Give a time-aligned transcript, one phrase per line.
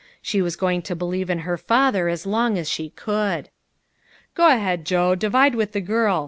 [0.19, 3.49] She was going to believe in her father as long as she could."
[4.33, 6.19] Go ahead, Joe, divide with the girl.